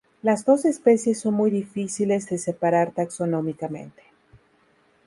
Las 0.23 0.45
dos 0.45 0.65
especies 0.65 1.19
son 1.19 1.35
muy 1.35 1.51
difíciles 1.51 2.27
de 2.27 2.39
separar 2.39 2.89
taxonómicamente. 2.91 4.01